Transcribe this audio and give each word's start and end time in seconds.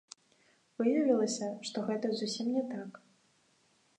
Выявілася, 0.81 1.49
што 1.69 1.77
гэта 1.91 2.07
зусім 2.21 2.47
не 2.57 2.63
так. 2.75 2.91